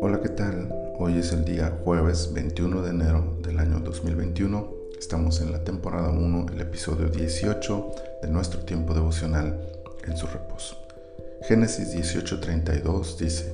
Hola, 0.00 0.20
¿qué 0.22 0.28
tal? 0.28 0.72
Hoy 0.96 1.18
es 1.18 1.32
el 1.32 1.44
día 1.44 1.76
jueves 1.82 2.32
21 2.32 2.82
de 2.82 2.90
enero 2.90 3.36
del 3.42 3.58
año 3.58 3.80
2021. 3.80 4.72
Estamos 4.96 5.40
en 5.40 5.50
la 5.50 5.64
temporada 5.64 6.10
1, 6.10 6.46
el 6.52 6.60
episodio 6.60 7.08
18 7.08 7.90
de 8.22 8.28
nuestro 8.28 8.60
tiempo 8.60 8.94
devocional 8.94 9.60
en 10.06 10.16
su 10.16 10.28
reposo. 10.28 10.76
Génesis 11.42 11.92
18:32 11.92 13.16
dice, 13.16 13.52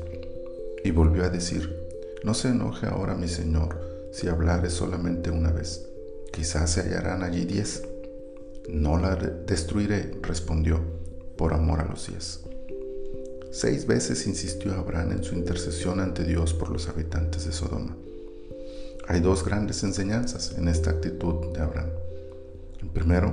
y 0.84 0.90
volvió 0.90 1.24
a 1.24 1.30
decir, 1.30 1.74
no 2.22 2.34
se 2.34 2.48
enoje 2.48 2.86
ahora 2.86 3.14
mi 3.14 3.28
Señor 3.28 3.80
si 4.12 4.28
hablare 4.28 4.68
solamente 4.68 5.30
una 5.30 5.52
vez, 5.52 5.88
quizás 6.32 6.72
se 6.72 6.82
hallarán 6.82 7.22
allí 7.22 7.46
diez. 7.46 7.82
No 8.68 8.98
la 8.98 9.16
destruiré, 9.16 10.18
respondió, 10.20 10.80
por 11.38 11.54
amor 11.54 11.80
a 11.80 11.86
los 11.86 12.08
diez. 12.08 12.44
Seis 13.54 13.86
veces 13.86 14.26
insistió 14.26 14.74
Abraham 14.74 15.12
en 15.12 15.22
su 15.22 15.36
intercesión 15.36 16.00
ante 16.00 16.24
Dios 16.24 16.52
por 16.52 16.70
los 16.70 16.88
habitantes 16.88 17.46
de 17.46 17.52
Sodoma. 17.52 17.94
Hay 19.06 19.20
dos 19.20 19.44
grandes 19.44 19.84
enseñanzas 19.84 20.56
en 20.58 20.66
esta 20.66 20.90
actitud 20.90 21.52
de 21.52 21.60
Abraham. 21.60 21.90
El 22.82 22.88
primero, 22.88 23.32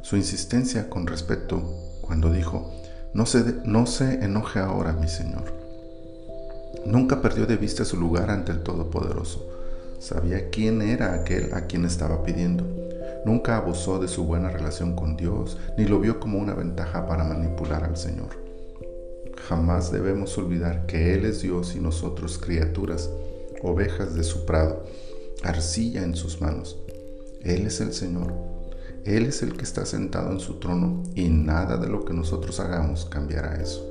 su 0.00 0.16
insistencia 0.16 0.88
con 0.88 1.06
respecto 1.06 1.60
cuando 2.00 2.32
dijo, 2.32 2.72
no 3.12 3.26
se, 3.26 3.56
no 3.66 3.84
se 3.84 4.24
enoje 4.24 4.58
ahora, 4.58 4.94
mi 4.94 5.06
Señor. 5.06 5.52
Nunca 6.86 7.20
perdió 7.20 7.44
de 7.44 7.58
vista 7.58 7.84
su 7.84 7.98
lugar 7.98 8.30
ante 8.30 8.52
el 8.52 8.62
Todopoderoso. 8.62 9.50
Sabía 9.98 10.48
quién 10.48 10.80
era 10.80 11.12
aquel 11.12 11.52
a 11.52 11.66
quien 11.66 11.84
estaba 11.84 12.22
pidiendo. 12.22 12.64
Nunca 13.26 13.58
abusó 13.58 13.98
de 13.98 14.08
su 14.08 14.24
buena 14.24 14.48
relación 14.48 14.96
con 14.96 15.18
Dios, 15.18 15.58
ni 15.76 15.84
lo 15.84 16.00
vio 16.00 16.20
como 16.20 16.38
una 16.38 16.54
ventaja 16.54 17.06
para 17.06 17.24
manipular 17.24 17.84
al 17.84 17.98
Señor. 17.98 18.47
Jamás 19.48 19.90
debemos 19.90 20.36
olvidar 20.36 20.84
que 20.84 21.14
Él 21.14 21.24
es 21.24 21.40
Dios 21.40 21.74
y 21.74 21.80
nosotros 21.80 22.36
criaturas, 22.36 23.08
ovejas 23.62 24.14
de 24.14 24.22
su 24.22 24.44
prado, 24.44 24.84
arcilla 25.42 26.02
en 26.02 26.16
sus 26.16 26.42
manos. 26.42 26.78
Él 27.42 27.66
es 27.66 27.80
el 27.80 27.94
Señor. 27.94 28.34
Él 29.06 29.24
es 29.24 29.42
el 29.42 29.56
que 29.56 29.64
está 29.64 29.86
sentado 29.86 30.32
en 30.32 30.40
su 30.40 30.56
trono 30.56 31.02
y 31.14 31.30
nada 31.30 31.78
de 31.78 31.88
lo 31.88 32.04
que 32.04 32.12
nosotros 32.12 32.60
hagamos 32.60 33.06
cambiará 33.06 33.54
eso. 33.54 33.82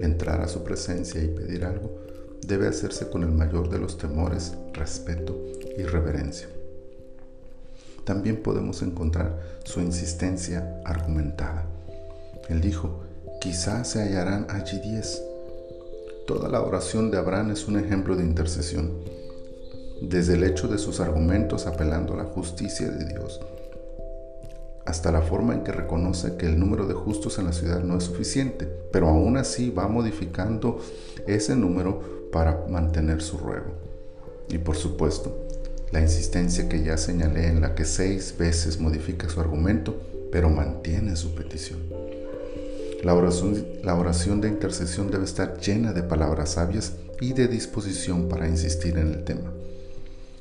Entrar 0.00 0.40
a 0.40 0.48
su 0.48 0.64
presencia 0.64 1.22
y 1.22 1.28
pedir 1.28 1.66
algo 1.66 2.00
debe 2.46 2.66
hacerse 2.66 3.10
con 3.10 3.22
el 3.22 3.32
mayor 3.32 3.68
de 3.68 3.80
los 3.80 3.98
temores, 3.98 4.54
respeto 4.72 5.36
y 5.76 5.82
reverencia. 5.82 6.48
También 8.04 8.42
podemos 8.42 8.80
encontrar 8.80 9.58
su 9.62 9.82
insistencia 9.82 10.80
argumentada. 10.86 11.66
Él 12.48 12.62
dijo, 12.62 13.09
quizás 13.40 13.88
se 13.88 14.02
hallarán 14.02 14.46
allí 14.50 14.78
diez. 14.80 15.22
Toda 16.26 16.48
la 16.50 16.60
oración 16.60 17.10
de 17.10 17.16
Abraham 17.16 17.50
es 17.52 17.66
un 17.66 17.78
ejemplo 17.78 18.14
de 18.14 18.22
intercesión, 18.22 18.92
desde 20.02 20.34
el 20.34 20.44
hecho 20.44 20.68
de 20.68 20.76
sus 20.76 21.00
argumentos 21.00 21.66
apelando 21.66 22.12
a 22.12 22.18
la 22.18 22.24
justicia 22.24 22.90
de 22.90 23.06
Dios, 23.06 23.40
hasta 24.84 25.10
la 25.10 25.22
forma 25.22 25.54
en 25.54 25.64
que 25.64 25.72
reconoce 25.72 26.36
que 26.36 26.46
el 26.46 26.58
número 26.58 26.86
de 26.86 26.92
justos 26.92 27.38
en 27.38 27.46
la 27.46 27.52
ciudad 27.54 27.82
no 27.82 27.96
es 27.96 28.04
suficiente, 28.04 28.68
pero 28.92 29.08
aún 29.08 29.38
así 29.38 29.70
va 29.70 29.88
modificando 29.88 30.78
ese 31.26 31.56
número 31.56 32.28
para 32.30 32.66
mantener 32.68 33.22
su 33.22 33.38
ruego. 33.38 33.72
Y 34.50 34.58
por 34.58 34.76
supuesto, 34.76 35.46
la 35.92 36.00
insistencia 36.00 36.68
que 36.68 36.82
ya 36.82 36.98
señalé 36.98 37.46
en 37.46 37.62
la 37.62 37.74
que 37.74 37.86
seis 37.86 38.34
veces 38.38 38.78
modifica 38.78 39.30
su 39.30 39.40
argumento, 39.40 39.96
pero 40.30 40.50
mantiene 40.50 41.16
su 41.16 41.34
petición. 41.34 41.99
La 43.02 43.14
oración, 43.14 44.40
de 44.42 44.48
intercesión 44.48 45.10
debe 45.10 45.24
estar 45.24 45.58
llena 45.58 45.94
de 45.94 46.02
palabras 46.02 46.50
sabias 46.50 46.92
y 47.18 47.32
de 47.32 47.48
disposición 47.48 48.28
para 48.28 48.46
insistir 48.46 48.98
en 48.98 49.08
el 49.08 49.24
tema. 49.24 49.52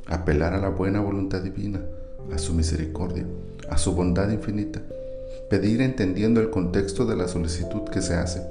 Apelar 0.08 0.54
a 0.54 0.60
la 0.60 0.68
buena 0.68 1.00
voluntad 1.00 1.42
divina, 1.42 1.82
a 2.34 2.38
su 2.38 2.54
misericordia, 2.54 3.26
a 3.70 3.78
su 3.78 3.94
bondad 3.94 4.30
infinita. 4.30 4.82
Pedir 5.50 5.82
entendiendo 5.82 6.42
el 6.42 6.50
contexto 6.50 7.06
de 7.06 7.16
la 7.16 7.30
solicitud 7.30 7.84
que 7.90 8.02
se 8.02 8.16
hace. 8.16 8.42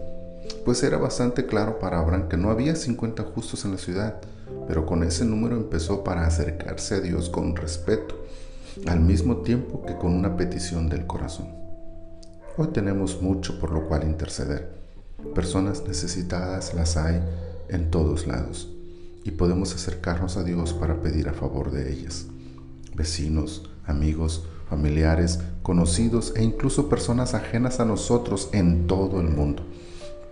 Pues 0.65 0.83
era 0.83 0.97
bastante 0.97 1.45
claro 1.45 1.79
para 1.79 1.99
Abraham 1.99 2.29
que 2.29 2.39
no 2.39 2.51
había 2.51 2.77
50 2.77 3.25
justos 3.25 3.67
en 3.67 3.73
la 3.73 3.79
ciudad, 3.79 4.21
pero 4.67 4.87
con 4.87 5.03
ese 5.03 5.27
número 5.27 5.55
empezó 5.55 6.03
para 6.03 6.27
acercarse 6.27 6.95
a 6.95 7.01
Dios 7.01 7.29
con 7.29 7.55
respeto, 7.55 8.25
al 8.87 9.01
mismo 9.01 9.43
tiempo 9.43 9.85
que 9.85 9.97
con 9.97 10.15
una 10.15 10.35
petición 10.35 10.89
del 10.89 11.07
corazón. 11.07 11.58
Hoy 12.61 12.67
tenemos 12.73 13.23
mucho 13.23 13.61
por 13.61 13.71
lo 13.71 13.87
cual 13.87 14.03
interceder. 14.03 14.69
Personas 15.33 15.85
necesitadas 15.87 16.75
las 16.75 16.97
hay 16.97 17.23
en 17.69 17.89
todos 17.89 18.27
lados 18.27 18.69
y 19.23 19.31
podemos 19.31 19.73
acercarnos 19.77 20.37
a 20.37 20.43
Dios 20.43 20.73
para 20.73 21.01
pedir 21.01 21.29
a 21.29 21.35
favor 21.35 21.71
de 21.71 21.93
ellas. 21.93 22.27
Vecinos, 22.97 23.71
amigos, 23.87 24.45
familiares, 24.69 25.39
conocidos 25.63 26.33
e 26.35 26.43
incluso 26.43 26.89
personas 26.89 27.33
ajenas 27.35 27.79
a 27.79 27.85
nosotros 27.85 28.49
en 28.53 28.89
todo 28.89 29.21
el 29.21 29.29
mundo. 29.29 29.63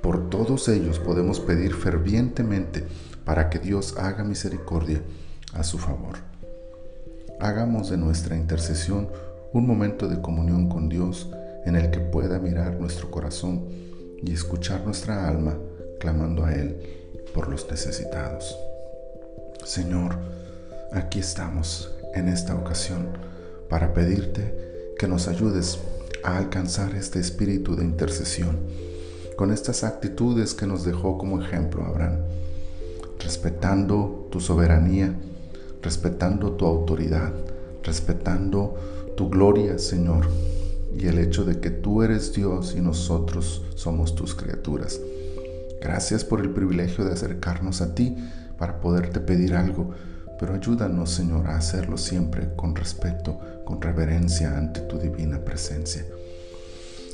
Por 0.02 0.28
todos 0.28 0.68
ellos 0.68 0.98
podemos 0.98 1.38
pedir 1.38 1.74
fervientemente 1.74 2.84
para 3.24 3.50
que 3.50 3.60
Dios 3.60 3.94
haga 3.98 4.24
misericordia 4.24 5.00
a 5.54 5.62
su 5.62 5.78
favor. 5.78 6.16
Hagamos 7.38 7.88
de 7.88 7.98
nuestra 7.98 8.36
intercesión 8.36 9.10
un 9.52 9.64
momento 9.64 10.08
de 10.08 10.20
comunión 10.20 10.68
con 10.68 10.88
Dios 10.88 11.28
en 11.66 11.76
el 11.76 11.90
que 11.90 12.00
pueda 12.00 12.38
mirar 12.38 12.80
nuestro 12.80 13.10
corazón 13.10 13.68
y 14.22 14.32
escuchar 14.32 14.84
nuestra 14.84 15.28
alma 15.28 15.58
clamando 16.00 16.44
a 16.44 16.54
Él 16.54 16.76
por 17.34 17.48
los 17.48 17.70
necesitados. 17.70 18.56
Señor, 19.64 20.16
aquí 20.92 21.18
estamos 21.18 21.92
en 22.14 22.28
esta 22.28 22.54
ocasión 22.54 23.08
para 23.68 23.92
pedirte 23.92 24.94
que 24.98 25.08
nos 25.08 25.28
ayudes 25.28 25.78
a 26.24 26.38
alcanzar 26.38 26.94
este 26.94 27.18
espíritu 27.18 27.76
de 27.76 27.84
intercesión 27.84 28.58
con 29.36 29.52
estas 29.52 29.84
actitudes 29.84 30.54
que 30.54 30.66
nos 30.66 30.84
dejó 30.84 31.18
como 31.18 31.42
ejemplo 31.42 31.84
Abraham, 31.84 32.20
respetando 33.18 34.28
tu 34.30 34.40
soberanía, 34.40 35.14
respetando 35.82 36.52
tu 36.52 36.64
autoridad, 36.64 37.32
respetando 37.82 38.76
tu 39.14 39.28
gloria, 39.28 39.78
Señor, 39.78 40.26
y 40.98 41.08
el 41.08 41.18
hecho 41.18 41.44
de 41.44 41.60
que 41.60 41.70
tú 41.70 42.02
eres 42.02 42.32
Dios 42.32 42.74
y 42.76 42.80
nosotros 42.80 43.62
somos 43.74 44.14
tus 44.14 44.34
criaturas. 44.34 45.00
Gracias 45.80 46.24
por 46.24 46.40
el 46.40 46.50
privilegio 46.50 47.04
de 47.04 47.12
acercarnos 47.12 47.82
a 47.82 47.94
ti 47.94 48.16
para 48.58 48.80
poderte 48.80 49.20
pedir 49.20 49.54
algo, 49.54 49.90
pero 50.40 50.54
ayúdanos, 50.54 51.10
Señor, 51.10 51.48
a 51.48 51.56
hacerlo 51.56 51.98
siempre 51.98 52.48
con 52.56 52.74
respeto, 52.74 53.38
con 53.64 53.80
reverencia 53.80 54.56
ante 54.56 54.80
tu 54.80 54.98
divina 54.98 55.44
presencia. 55.44 56.04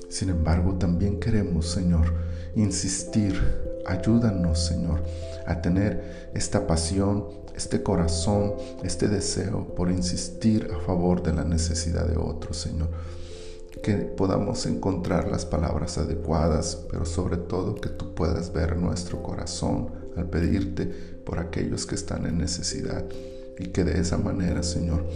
Sin 0.08 0.28
embargo, 0.28 0.74
también 0.74 1.18
queremos, 1.18 1.70
Señor, 1.70 2.12
insistir, 2.54 3.40
ayúdanos, 3.86 4.64
Señor, 4.64 5.02
a 5.46 5.60
tener 5.60 6.30
esta 6.34 6.66
pasión, 6.66 7.24
este 7.56 7.82
corazón, 7.82 8.54
este 8.84 9.08
deseo 9.08 9.74
por 9.74 9.90
insistir 9.90 10.70
a 10.72 10.80
favor 10.84 11.22
de 11.22 11.32
la 11.32 11.44
necesidad 11.44 12.06
de 12.06 12.16
otros, 12.16 12.58
Señor 12.58 12.88
que 13.82 13.94
podamos 13.94 14.66
encontrar 14.66 15.30
las 15.30 15.46
palabras 15.46 15.98
adecuadas, 15.98 16.84
pero 16.90 17.04
sobre 17.04 17.36
todo 17.36 17.74
que 17.74 17.88
tú 17.88 18.14
puedas 18.14 18.52
ver 18.52 18.76
nuestro 18.76 19.22
corazón 19.22 19.90
al 20.16 20.28
pedirte 20.28 20.86
por 21.24 21.38
aquellos 21.38 21.86
que 21.86 21.94
están 21.94 22.26
en 22.26 22.38
necesidad 22.38 23.04
y 23.58 23.68
que 23.68 23.84
de 23.84 24.00
esa 24.00 24.18
manera, 24.18 24.62
Señor, 24.62 25.06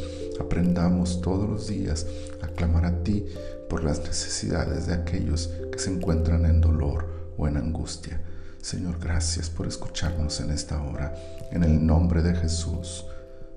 aprendamos 0.40 1.20
todos 1.20 1.48
los 1.48 1.66
días 1.66 2.06
a 2.42 2.48
clamar 2.48 2.84
a 2.84 3.02
ti 3.02 3.26
por 3.68 3.84
las 3.84 4.00
necesidades 4.00 4.86
de 4.86 4.94
aquellos 4.94 5.50
que 5.70 5.78
se 5.78 5.90
encuentran 5.90 6.46
en 6.46 6.60
dolor 6.60 7.06
o 7.36 7.48
en 7.48 7.56
angustia. 7.56 8.20
Señor, 8.60 8.98
gracias 8.98 9.48
por 9.50 9.66
escucharnos 9.66 10.40
en 10.40 10.50
esta 10.50 10.82
hora. 10.82 11.14
En 11.52 11.62
el 11.62 11.84
nombre 11.84 12.22
de 12.22 12.34
Jesús. 12.34 13.06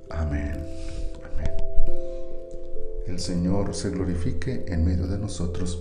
Amén. 0.09 0.98
El 3.09 3.19
Señor 3.19 3.73
se 3.73 3.89
glorifique 3.89 4.65
en 4.67 4.85
medio 4.85 5.07
de 5.07 5.17
nosotros 5.17 5.79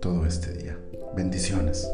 todo 0.00 0.24
este 0.26 0.52
día. 0.52 0.78
Bendiciones. 1.16 1.88